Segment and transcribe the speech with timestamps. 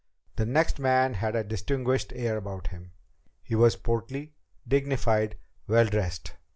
[0.35, 2.91] The next man had a distinguished air about him.
[3.43, 4.33] He was portly,
[4.67, 6.33] dignified, well dressed.